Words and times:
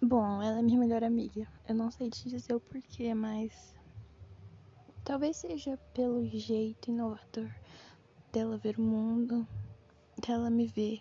Bom, 0.00 0.42
ela 0.42 0.58
é 0.58 0.62
minha 0.62 0.78
melhor 0.78 1.02
amiga. 1.02 1.48
Eu 1.66 1.74
não 1.74 1.90
sei 1.90 2.10
te 2.10 2.28
dizer 2.28 2.54
o 2.54 2.60
porquê, 2.60 3.14
mas. 3.14 3.74
Talvez 5.02 5.38
seja 5.38 5.78
pelo 5.94 6.26
jeito 6.26 6.90
inovador 6.90 7.50
dela 8.30 8.58
ver 8.58 8.78
o 8.78 8.82
mundo, 8.82 9.48
dela 10.26 10.50
me 10.50 10.66
ver. 10.66 11.00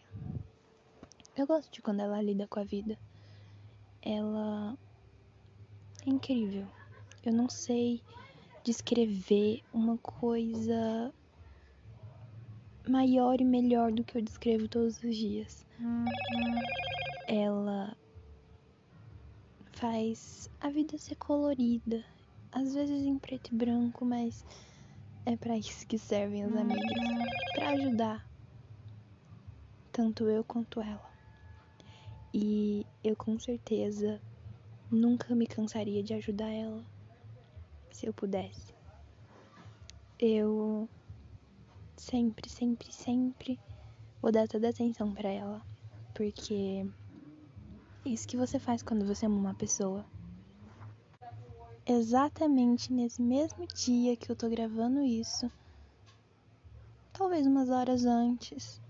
Eu 1.35 1.45
gosto 1.45 1.69
de 1.73 1.81
quando 1.81 1.99
ela 1.99 2.21
lida 2.21 2.47
com 2.47 2.61
a 2.61 2.63
vida. 2.63 2.97
Ela 4.01 4.77
é 6.05 6.09
incrível. 6.09 6.65
Eu 7.25 7.33
não 7.33 7.49
sei 7.49 8.01
descrever 8.63 9.61
uma 9.73 9.97
coisa 9.97 11.13
maior 12.87 13.41
e 13.41 13.43
melhor 13.43 13.91
do 13.91 14.05
que 14.05 14.17
eu 14.17 14.21
descrevo 14.21 14.69
todos 14.69 15.03
os 15.03 15.15
dias. 15.15 15.65
Ela 17.27 17.97
faz 19.75 20.49
a 20.61 20.69
vida 20.69 20.97
ser 20.97 21.15
colorida, 21.15 22.03
às 22.51 22.73
vezes 22.73 23.05
em 23.05 23.19
preto 23.19 23.53
e 23.53 23.55
branco, 23.55 24.05
mas 24.05 24.45
é 25.25 25.35
para 25.35 25.57
isso 25.57 25.85
que 25.85 25.97
servem 25.97 26.43
as 26.43 26.55
amigas, 26.55 26.91
para 27.53 27.69
ajudar 27.71 28.25
tanto 29.91 30.29
eu 30.29 30.43
quanto 30.43 30.81
ela. 30.81 31.13
E 32.33 32.85
eu 33.03 33.15
com 33.15 33.37
certeza 33.37 34.21
nunca 34.89 35.35
me 35.35 35.45
cansaria 35.45 36.01
de 36.01 36.13
ajudar 36.13 36.49
ela 36.49 36.83
se 37.91 38.05
eu 38.05 38.13
pudesse. 38.13 38.73
Eu 40.17 40.87
sempre, 41.97 42.49
sempre, 42.49 42.91
sempre 42.91 43.59
vou 44.21 44.31
dar 44.31 44.47
toda 44.47 44.67
a 44.67 44.69
atenção 44.69 45.13
para 45.13 45.29
ela, 45.29 45.61
porque 46.13 46.85
isso 48.05 48.27
que 48.27 48.37
você 48.37 48.59
faz 48.59 48.83
quando 48.83 49.05
você 49.05 49.25
ama 49.25 49.35
uma 49.35 49.53
pessoa. 49.55 50.05
Exatamente 51.85 52.91
nesse 52.91 53.21
mesmo 53.21 53.67
dia 53.67 54.15
que 54.15 54.31
eu 54.31 54.35
tô 54.35 54.49
gravando 54.49 55.01
isso, 55.01 55.51
talvez 57.13 57.45
umas 57.45 57.69
horas 57.69 58.05
antes, 58.05 58.81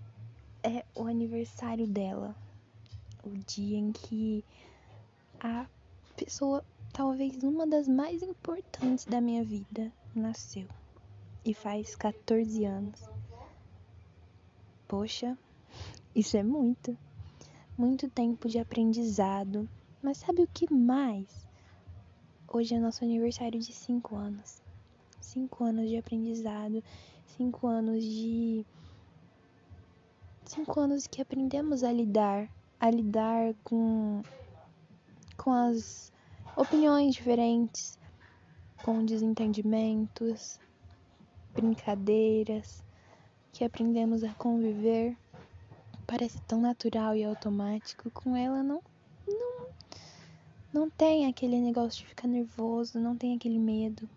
é 0.62 0.84
o 0.94 1.04
aniversário 1.06 1.86
dela. 1.86 2.34
O 3.24 3.30
dia 3.30 3.78
em 3.78 3.92
que 3.92 4.44
a 5.40 5.66
pessoa, 6.16 6.64
talvez 6.92 7.42
uma 7.42 7.66
das 7.66 7.86
mais 7.86 8.22
importantes 8.22 9.04
da 9.04 9.20
minha 9.20 9.44
vida, 9.44 9.92
nasceu. 10.14 10.66
E 11.44 11.52
faz 11.54 11.94
14 11.94 12.64
anos. 12.64 13.00
Poxa, 14.88 15.36
isso 16.14 16.36
é 16.36 16.42
muito. 16.42 16.96
Muito 17.78 18.08
tempo 18.08 18.48
de 18.48 18.58
aprendizado. 18.58 19.68
Mas 20.02 20.16
sabe 20.16 20.40
o 20.40 20.46
que 20.46 20.72
mais? 20.72 21.46
Hoje 22.48 22.74
é 22.74 22.78
nosso 22.78 23.04
aniversário 23.04 23.60
de 23.60 23.70
5 23.70 24.16
anos. 24.16 24.62
5 25.20 25.62
anos 25.62 25.90
de 25.90 25.98
aprendizado. 25.98 26.82
5 27.36 27.66
anos 27.66 28.02
de. 28.02 28.64
5 30.46 30.80
anos 30.80 31.06
que 31.06 31.20
aprendemos 31.20 31.84
a 31.84 31.92
lidar. 31.92 32.48
A 32.80 32.90
lidar 32.90 33.52
com. 33.62 34.22
com 35.36 35.52
as 35.52 36.10
opiniões 36.56 37.14
diferentes. 37.14 37.98
Com 38.82 39.04
desentendimentos. 39.04 40.58
Brincadeiras. 41.52 42.82
Que 43.52 43.64
aprendemos 43.64 44.24
a 44.24 44.32
conviver 44.32 45.14
parece 46.06 46.40
tão 46.42 46.60
natural 46.60 47.16
e 47.16 47.24
automático, 47.24 48.10
com 48.10 48.36
ela 48.36 48.62
não 48.62 48.82
não 49.26 49.66
não 50.72 50.90
tem 50.90 51.26
aquele 51.26 51.58
negócio 51.60 52.02
de 52.02 52.08
ficar 52.08 52.28
nervoso, 52.28 53.00
não 53.00 53.16
tem 53.16 53.34
aquele 53.34 53.58
medo. 53.58 54.08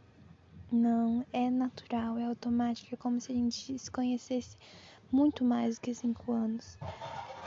Não, 0.72 1.26
é 1.32 1.50
natural, 1.50 2.18
é 2.18 2.26
automático, 2.26 2.94
é 2.94 2.98
como 2.98 3.20
se 3.20 3.32
a 3.32 3.36
gente 3.36 3.80
se 3.80 3.90
conhecesse 3.90 4.58
muito 5.12 5.44
mais 5.44 5.76
do 5.76 5.82
que 5.82 5.96
cinco 5.96 6.32
anos. 6.32 6.78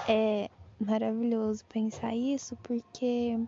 É 0.08 0.50
maravilhoso 0.80 1.64
pensar 1.66 2.16
isso 2.16 2.56
porque 2.62 3.38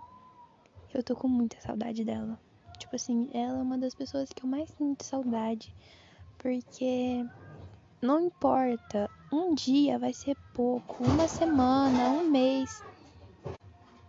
eu 0.93 1.03
tô 1.03 1.17
com 1.17 1.29
muita 1.29 1.61
saudade 1.61 2.05
dela. 2.05 2.39
Tipo 2.79 2.97
assim, 2.97 3.29
ela 3.33 3.59
é 3.59 3.63
uma 3.63 3.79
das 3.79 3.95
pessoas 3.95 4.29
que 4.33 4.45
eu 4.45 4.49
mais 4.49 4.69
sinto 4.71 5.05
saudade. 5.05 5.75
Porque 6.39 7.25
não 8.03 8.21
importa, 8.21 9.11
um 9.35 9.53
dia 9.53 9.99
vai 9.99 10.13
ser 10.13 10.37
pouco, 10.53 11.03
uma 11.03 11.27
semana, 11.27 12.11
um 12.11 12.31
mês. 12.31 12.83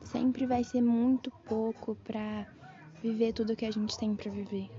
Sempre 0.03 0.45
vai 0.45 0.63
ser 0.63 0.81
muito 0.81 1.31
pouco 1.47 1.95
para 2.03 2.45
viver 3.01 3.33
tudo 3.33 3.55
que 3.55 3.65
a 3.65 3.71
gente 3.71 3.97
tem 3.97 4.15
para 4.15 4.31
viver. 4.31 4.69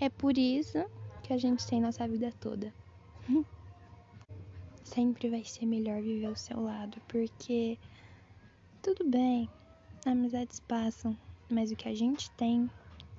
É 0.00 0.08
por 0.08 0.38
isso 0.38 0.82
que 1.22 1.32
a 1.32 1.36
gente 1.36 1.66
tem 1.66 1.80
nossa 1.80 2.08
vida 2.08 2.32
toda. 2.40 2.72
Sempre 4.82 5.28
vai 5.28 5.44
ser 5.44 5.66
melhor 5.66 6.00
viver 6.00 6.26
ao 6.26 6.36
seu 6.36 6.62
lado, 6.62 7.00
porque 7.06 7.78
tudo 8.82 9.04
bem, 9.04 9.48
amizades 10.06 10.58
passam, 10.60 11.16
mas 11.50 11.70
o 11.70 11.76
que 11.76 11.88
a 11.88 11.94
gente 11.94 12.30
tem 12.32 12.70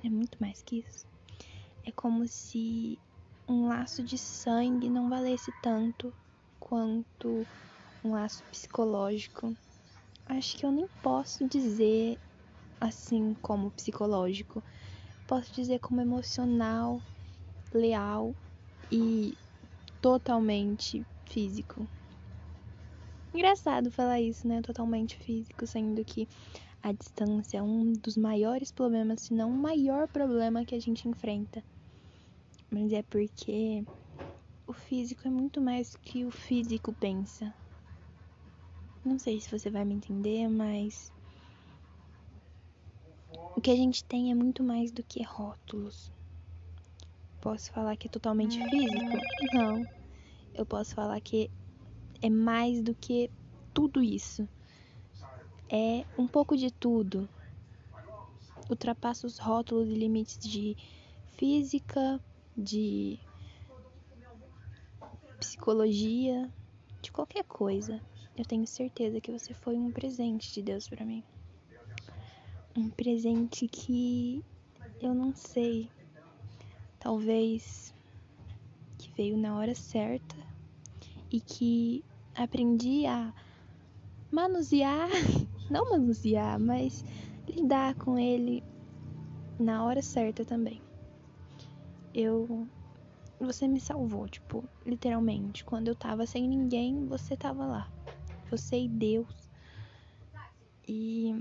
é 0.03 0.09
muito 0.09 0.37
mais 0.39 0.63
que 0.63 0.79
isso. 0.79 1.05
É 1.83 1.91
como 1.91 2.27
se 2.27 2.97
um 3.47 3.67
laço 3.67 4.03
de 4.03 4.17
sangue 4.17 4.89
não 4.89 5.09
valesse 5.09 5.51
tanto 5.61 6.13
quanto 6.59 7.45
um 8.03 8.11
laço 8.11 8.43
psicológico. 8.45 9.55
Acho 10.25 10.57
que 10.57 10.65
eu 10.65 10.71
nem 10.71 10.87
posso 11.01 11.47
dizer 11.47 12.19
assim 12.79 13.35
como 13.41 13.71
psicológico. 13.71 14.63
Posso 15.27 15.53
dizer 15.53 15.79
como 15.79 16.01
emocional, 16.01 17.01
leal 17.73 18.35
e 18.91 19.37
totalmente 20.01 21.05
físico. 21.27 21.87
Engraçado 23.33 23.91
falar 23.91 24.21
isso, 24.21 24.47
né? 24.47 24.61
Totalmente 24.61 25.17
físico, 25.17 25.67
sendo 25.67 26.03
que 26.05 26.27
a 26.81 26.91
distância 26.91 27.57
é 27.57 27.61
um 27.61 27.91
dos 27.93 28.15
maiores 28.15 28.71
problemas, 28.71 29.21
se 29.21 29.33
não 29.33 29.49
o 29.49 29.57
maior 29.57 30.07
problema 30.07 30.63
que 30.63 30.75
a 30.75 30.79
gente 30.79 31.07
enfrenta 31.07 31.63
mas 32.69 32.91
é 32.91 33.01
porque 33.03 33.85
o 34.67 34.73
físico 34.73 35.27
é 35.27 35.31
muito 35.31 35.61
mais 35.61 35.91
do 35.91 35.99
que 35.99 36.25
o 36.25 36.31
físico 36.31 36.93
pensa. 36.93 37.53
Não 39.03 39.19
sei 39.19 39.39
se 39.39 39.51
você 39.51 39.69
vai 39.69 39.85
me 39.85 39.93
entender, 39.93 40.47
mas 40.49 41.13
o 43.55 43.61
que 43.61 43.69
a 43.69 43.75
gente 43.75 44.03
tem 44.03 44.31
é 44.31 44.35
muito 44.35 44.63
mais 44.63 44.91
do 44.91 45.03
que 45.03 45.23
rótulos. 45.23 46.11
Posso 47.39 47.71
falar 47.71 47.95
que 47.95 48.07
é 48.07 48.09
totalmente 48.09 48.57
físico? 48.69 49.17
Não. 49.53 49.83
Eu 50.53 50.65
posso 50.65 50.95
falar 50.95 51.21
que 51.21 51.51
é 52.21 52.29
mais 52.29 52.81
do 52.81 52.95
que 52.95 53.29
tudo 53.73 54.01
isso. 54.01 54.49
É 55.69 56.05
um 56.17 56.27
pouco 56.27 56.57
de 56.57 56.71
tudo. 56.71 57.29
Ultrapassa 58.67 59.27
os 59.27 59.37
rótulos 59.37 59.87
e 59.87 59.93
limites 59.93 60.39
de 60.39 60.75
física, 61.37 62.19
de 62.57 63.19
psicologia, 65.39 66.49
de 67.01 67.11
qualquer 67.11 67.43
coisa. 67.43 68.01
Eu 68.37 68.45
tenho 68.45 68.65
certeza 68.65 69.19
que 69.19 69.31
você 69.31 69.53
foi 69.53 69.77
um 69.77 69.91
presente 69.91 70.53
de 70.53 70.61
Deus 70.61 70.87
para 70.87 71.05
mim. 71.05 71.23
Um 72.75 72.89
presente 72.89 73.67
que 73.67 74.43
eu 75.01 75.13
não 75.13 75.33
sei, 75.33 75.89
talvez 76.99 77.93
que 78.97 79.11
veio 79.11 79.37
na 79.37 79.57
hora 79.57 79.75
certa 79.75 80.35
e 81.31 81.39
que 81.39 82.03
aprendi 82.33 83.05
a 83.05 83.33
manusear, 84.31 85.09
não 85.69 85.91
manusear, 85.91 86.59
mas 86.59 87.03
lidar 87.47 87.95
com 87.95 88.17
ele 88.17 88.63
na 89.59 89.85
hora 89.85 90.01
certa 90.01 90.43
também 90.43 90.81
eu 92.15 92.67
você 93.37 93.67
me 93.67 93.79
salvou, 93.81 94.27
tipo, 94.29 94.63
literalmente. 94.85 95.65
Quando 95.65 95.89
eu 95.89 95.95
tava 95.95 96.25
sem 96.25 96.47
ninguém, 96.47 97.05
você 97.05 97.35
tava 97.35 97.65
lá. 97.65 97.91
Você 98.49 98.79
e 98.79 98.87
Deus. 98.87 99.49
E 100.87 101.33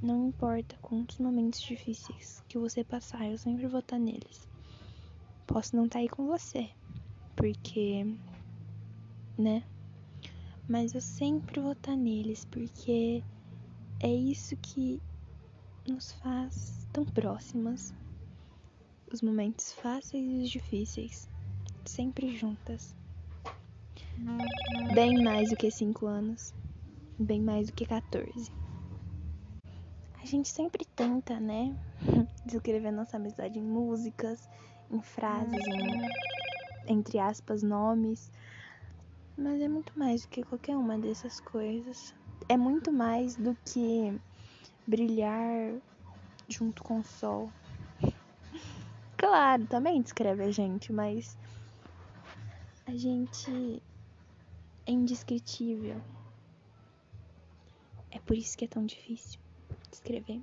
não 0.00 0.28
importa 0.28 0.76
quantos 0.80 1.18
momentos 1.18 1.60
difíceis 1.60 2.42
que 2.48 2.58
você 2.58 2.84
passar, 2.84 3.28
eu 3.28 3.36
sempre 3.36 3.66
vou 3.66 3.80
estar 3.80 3.98
neles. 3.98 4.46
Posso 5.46 5.74
não 5.74 5.86
estar 5.86 5.98
aí 5.98 6.08
com 6.08 6.26
você, 6.26 6.70
porque, 7.34 8.04
né? 9.36 9.64
Mas 10.68 10.94
eu 10.94 11.00
sempre 11.00 11.60
vou 11.60 11.72
estar 11.72 11.96
neles, 11.96 12.44
porque 12.44 13.24
é 14.00 14.08
isso 14.12 14.56
que 14.56 15.02
nos 15.86 16.12
faz 16.12 16.86
tão 16.92 17.04
próximas, 17.04 17.92
os 19.12 19.20
momentos 19.20 19.72
fáceis 19.74 20.24
e 20.24 20.42
os 20.42 20.50
difíceis, 20.50 21.28
sempre 21.84 22.34
juntas. 22.34 22.94
Bem 24.94 25.22
mais 25.22 25.50
do 25.50 25.56
que 25.56 25.70
cinco 25.70 26.06
anos, 26.06 26.54
bem 27.18 27.40
mais 27.40 27.66
do 27.66 27.74
que 27.74 27.84
14. 27.84 28.50
A 30.22 30.24
gente 30.24 30.48
sempre 30.48 30.86
tenta, 30.96 31.38
né? 31.38 31.76
Descrever 32.46 32.90
nossa 32.90 33.18
amizade 33.18 33.58
em 33.58 33.62
músicas, 33.62 34.48
em 34.90 35.02
frases, 35.02 35.66
em, 35.66 36.90
entre 36.90 37.18
aspas, 37.18 37.62
nomes. 37.62 38.30
Mas 39.36 39.60
é 39.60 39.68
muito 39.68 39.98
mais 39.98 40.22
do 40.22 40.28
que 40.28 40.42
qualquer 40.42 40.76
uma 40.76 40.98
dessas 40.98 41.38
coisas. 41.40 42.14
É 42.48 42.56
muito 42.56 42.90
mais 42.92 43.36
do 43.36 43.56
que 43.64 44.18
brilhar 44.86 45.74
junto 46.48 46.82
com 46.82 47.00
o 47.00 47.04
sol. 47.04 47.52
Claro, 49.22 49.64
também 49.68 50.02
descreve 50.02 50.42
a 50.42 50.50
gente, 50.50 50.92
mas 50.92 51.38
a 52.84 52.96
gente 52.96 53.80
é 54.84 54.90
indescritível. 54.90 56.02
É 58.10 58.18
por 58.18 58.36
isso 58.36 58.58
que 58.58 58.64
é 58.64 58.68
tão 58.68 58.84
difícil 58.84 59.38
descrever. 59.92 60.42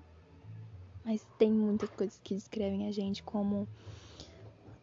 Mas 1.03 1.27
tem 1.37 1.51
muitas 1.51 1.89
coisas 1.89 2.21
que 2.23 2.33
descrevem 2.33 2.87
a 2.87 2.91
gente, 2.93 3.21
como 3.21 3.67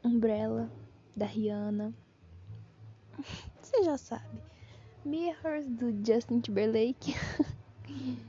Umbrella, 0.05 0.71
da 1.17 1.25
Rihanna. 1.25 1.95
Você 3.63 3.83
já 3.83 3.97
sabe. 3.97 4.43
Mirrors, 5.07 5.71
do 5.71 5.91
Justin 6.05 6.41
Timberlake. 6.41 7.15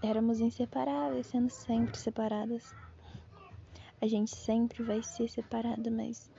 Éramos 0.00 0.38
inseparáveis, 0.38 1.26
sendo 1.26 1.50
sempre 1.50 1.98
separadas. 1.98 2.72
A 4.00 4.06
gente 4.06 4.34
sempre 4.34 4.82
vai 4.82 5.02
ser 5.02 5.28
separada, 5.28 5.90
mas 5.90 6.30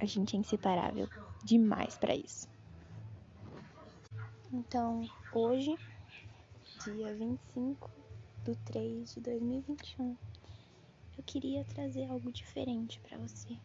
a 0.00 0.04
gente 0.04 0.36
é 0.36 0.38
inseparável 0.38 1.08
demais 1.44 1.96
para 1.96 2.14
isso. 2.14 2.48
Então, 4.52 5.08
hoje, 5.32 5.76
dia 6.84 7.14
25 7.14 7.90
de 8.44 8.56
3 8.56 9.14
de 9.14 9.20
2021, 9.20 10.16
eu 11.16 11.24
queria 11.24 11.64
trazer 11.64 12.06
algo 12.06 12.32
diferente 12.32 13.00
para 13.00 13.18
você. 13.18 13.56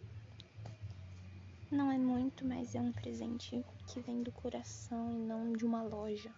Não 1.71 1.91
é 1.91 1.97
muito, 1.97 2.45
mas 2.45 2.75
é 2.75 2.81
um 2.81 2.91
presente 2.91 3.65
que 3.87 3.99
vem 4.01 4.21
do 4.21 4.31
coração 4.31 5.11
e 5.11 5.17
não 5.17 5.53
de 5.53 5.65
uma 5.65 5.81
loja. 5.81 6.31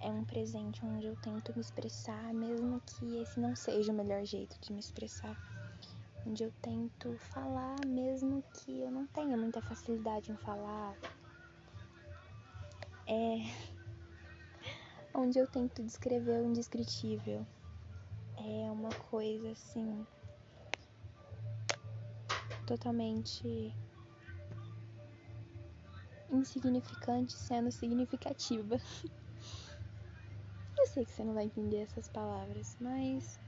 É 0.00 0.08
um 0.08 0.24
presente 0.24 0.84
onde 0.84 1.06
eu 1.06 1.16
tento 1.16 1.52
me 1.54 1.60
expressar, 1.60 2.32
mesmo 2.34 2.80
que 2.80 3.16
esse 3.22 3.40
não 3.40 3.56
seja 3.56 3.92
o 3.92 3.94
melhor 3.94 4.24
jeito 4.24 4.56
de 4.60 4.72
me 4.72 4.80
expressar. 4.80 5.36
Onde 6.26 6.42
eu 6.42 6.52
tento 6.62 7.16
falar, 7.18 7.76
mesmo 7.86 8.42
que 8.52 8.80
eu 8.80 8.90
não 8.90 9.06
tenha 9.06 9.36
muita 9.36 9.60
facilidade 9.60 10.32
em 10.32 10.36
falar. 10.36 10.96
É. 13.06 13.36
Onde 15.14 15.38
eu 15.38 15.46
tento 15.46 15.82
descrever 15.82 16.40
o 16.40 16.46
indescritível. 16.46 17.46
É 18.36 18.70
uma 18.70 18.90
coisa 18.90 19.50
assim. 19.50 20.06
Totalmente 22.66 23.74
insignificante 26.30 27.32
sendo 27.34 27.70
significativa. 27.70 28.78
Eu 30.84 30.88
sei 30.88 31.06
que 31.06 31.12
você 31.12 31.24
não 31.24 31.32
vai 31.32 31.46
entender 31.46 31.78
essas 31.78 32.08
palavras, 32.08 32.76
mas 32.78 33.40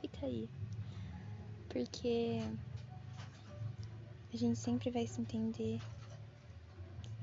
fica 0.00 0.26
aí. 0.26 0.50
Porque 1.68 2.40
a 4.32 4.36
gente 4.36 4.58
sempre 4.58 4.90
vai 4.90 5.06
se 5.06 5.20
entender, 5.20 5.80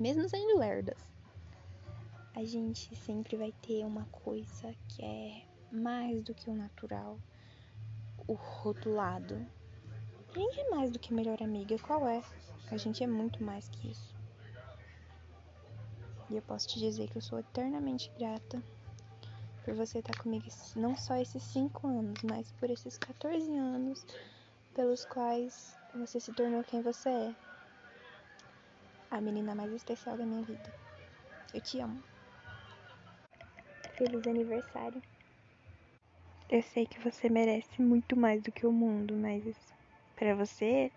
mesmo 0.00 0.26
sendo 0.30 0.58
lerdas. 0.58 0.96
A 2.34 2.42
gente 2.42 2.96
sempre 2.96 3.36
vai 3.36 3.52
ter 3.52 3.84
uma 3.84 4.06
coisa 4.06 4.74
que 4.88 5.04
é 5.04 5.42
mais 5.70 6.22
do 6.22 6.32
que 6.32 6.48
o 6.48 6.54
natural, 6.54 7.18
o 8.26 8.32
rotulado. 8.32 9.46
A 10.34 10.38
gente 10.38 10.58
é 10.58 10.70
mais 10.70 10.90
do 10.90 10.98
que 10.98 11.12
melhor 11.12 11.42
amiga, 11.42 11.78
qual 11.80 12.08
é? 12.08 12.24
A 12.70 12.78
gente 12.78 13.04
é 13.04 13.06
muito 13.06 13.44
mais 13.44 13.68
que 13.68 13.90
isso. 13.90 14.16
E 16.30 16.36
eu 16.36 16.40
posso 16.40 16.66
te 16.66 16.78
dizer 16.78 17.10
que 17.10 17.18
eu 17.18 17.22
sou 17.22 17.38
eternamente 17.38 18.10
grata 18.16 18.64
por 19.64 19.74
você 19.74 19.98
estar 19.98 20.16
comigo 20.18 20.46
não 20.76 20.96
só 20.96 21.16
esses 21.16 21.42
5 21.42 21.86
anos, 21.86 22.20
mas 22.22 22.50
por 22.52 22.70
esses 22.70 22.96
14 22.98 23.56
anos 23.56 24.04
pelos 24.74 25.04
quais 25.04 25.78
você 25.94 26.18
se 26.18 26.32
tornou 26.32 26.62
quem 26.64 26.82
você 26.82 27.08
é. 27.08 27.34
A 29.10 29.20
menina 29.20 29.54
mais 29.54 29.72
especial 29.72 30.16
da 30.16 30.24
minha 30.24 30.42
vida. 30.42 30.70
Eu 31.52 31.60
te 31.60 31.80
amo. 31.80 32.02
Feliz 33.96 34.26
aniversário. 34.26 35.02
Eu 36.48 36.62
sei 36.62 36.86
que 36.86 36.98
você 37.00 37.28
merece 37.28 37.80
muito 37.80 38.16
mais 38.16 38.42
do 38.42 38.52
que 38.52 38.66
o 38.66 38.72
mundo, 38.72 39.14
mas 39.14 39.42
para 40.16 40.34
você, 40.34 40.90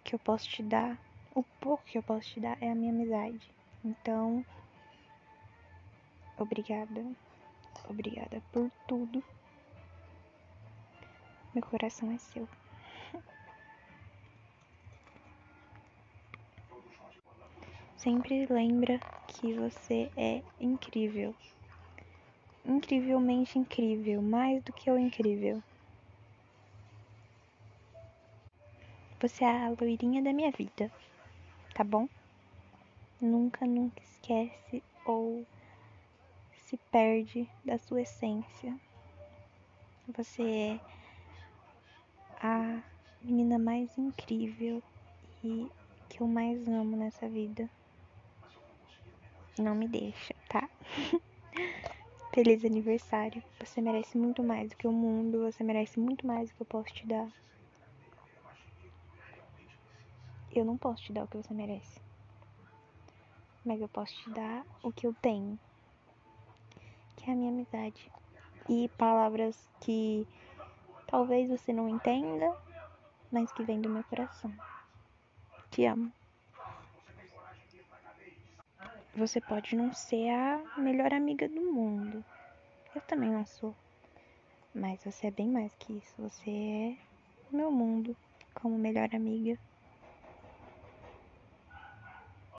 o 0.00 0.02
que 0.04 0.14
eu 0.14 0.18
posso 0.18 0.48
te 0.48 0.62
dar, 0.62 0.98
o 1.34 1.42
pouco 1.60 1.84
que 1.84 1.98
eu 1.98 2.02
posso 2.02 2.28
te 2.28 2.40
dar 2.40 2.56
é 2.60 2.70
a 2.70 2.74
minha 2.74 2.92
amizade. 2.92 3.50
Então, 3.84 4.44
obrigada. 6.36 7.04
Obrigada 7.88 8.42
por 8.52 8.70
tudo. 8.86 9.22
Meu 11.54 11.62
coração 11.64 12.10
é 12.10 12.18
seu. 12.18 12.48
Sempre 17.96 18.46
lembra 18.46 18.98
que 19.28 19.52
você 19.54 20.10
é 20.16 20.42
incrível. 20.60 21.34
Incrivelmente 22.64 23.58
incrível, 23.58 24.22
mais 24.22 24.62
do 24.62 24.72
que 24.72 24.90
o 24.90 24.98
incrível. 24.98 25.62
Você 29.20 29.44
é 29.44 29.66
a 29.66 29.74
loirinha 29.80 30.22
da 30.22 30.32
minha 30.32 30.50
vida, 30.50 30.90
tá 31.74 31.84
bom? 31.84 32.08
nunca, 33.22 33.64
nunca 33.64 34.02
esquece 34.02 34.82
ou 35.04 35.46
se 36.72 36.78
perde 36.90 37.46
da 37.62 37.76
sua 37.76 38.00
essência. 38.00 38.74
Você 40.08 40.42
é 40.42 40.80
a 42.40 42.82
menina 43.20 43.58
mais 43.58 43.98
incrível 43.98 44.82
e 45.44 45.68
que 46.08 46.22
eu 46.22 46.26
mais 46.26 46.66
amo 46.66 46.96
nessa 46.96 47.28
vida. 47.28 47.68
Não 49.58 49.74
me 49.74 49.86
deixa, 49.86 50.34
tá? 50.48 50.66
Feliz 52.32 52.64
aniversário. 52.64 53.42
Você 53.60 53.82
merece 53.82 54.16
muito 54.16 54.42
mais 54.42 54.70
do 54.70 54.76
que 54.76 54.88
o 54.88 54.92
mundo, 54.92 55.52
você 55.52 55.62
merece 55.62 56.00
muito 56.00 56.26
mais 56.26 56.48
do 56.48 56.54
que 56.54 56.62
eu 56.62 56.66
posso 56.66 56.88
te 56.94 57.06
dar. 57.06 57.30
Eu 60.50 60.64
não 60.64 60.78
posso 60.78 61.02
te 61.02 61.12
dar 61.12 61.24
o 61.24 61.28
que 61.28 61.36
você 61.36 61.52
merece 61.52 62.00
mas 63.64 63.80
eu 63.80 63.88
posso 63.88 64.12
te 64.14 64.30
dar 64.30 64.64
o 64.82 64.92
que 64.92 65.06
eu 65.06 65.14
tenho, 65.14 65.58
que 67.16 67.28
é 67.28 67.32
a 67.32 67.36
minha 67.36 67.50
amizade. 67.50 68.10
E 68.68 68.88
palavras 68.96 69.68
que 69.80 70.26
talvez 71.06 71.48
você 71.48 71.72
não 71.72 71.88
entenda, 71.88 72.56
mas 73.30 73.50
que 73.52 73.62
vem 73.62 73.80
do 73.80 73.88
meu 73.88 74.04
coração. 74.04 74.52
Te 75.70 75.84
amo. 75.86 76.12
Você 79.14 79.40
pode 79.40 79.76
não 79.76 79.92
ser 79.92 80.30
a 80.30 80.78
melhor 80.78 81.12
amiga 81.12 81.48
do 81.48 81.60
mundo. 81.60 82.24
Eu 82.94 83.00
também 83.02 83.30
não 83.30 83.44
sou. 83.44 83.74
Mas 84.74 85.04
você 85.04 85.26
é 85.26 85.30
bem 85.30 85.48
mais 85.48 85.74
que 85.74 85.92
isso. 85.92 86.14
Você 86.18 86.50
é 86.50 86.96
meu 87.54 87.70
mundo 87.70 88.16
como 88.54 88.78
melhor 88.78 89.08
amiga. 89.14 89.58